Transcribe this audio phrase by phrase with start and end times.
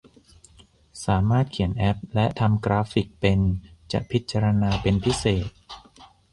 [1.05, 3.39] สามารถเขียนแอพและทำกราฟฟิคเป็น
[3.91, 5.49] จะพิจารณาเป็นพิเศษ